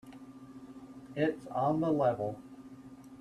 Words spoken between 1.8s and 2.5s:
level.